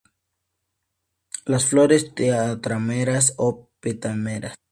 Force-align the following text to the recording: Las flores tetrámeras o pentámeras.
Las 1.45 1.65
flores 1.65 2.15
tetrámeras 2.15 3.35
o 3.37 3.69
pentámeras. 3.79 4.57